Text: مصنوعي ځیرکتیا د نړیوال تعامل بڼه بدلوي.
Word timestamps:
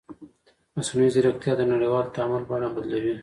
مصنوعي 0.75 1.09
ځیرکتیا 1.15 1.53
د 1.57 1.61
نړیوال 1.73 2.05
تعامل 2.15 2.43
بڼه 2.49 2.67
بدلوي. 2.75 3.15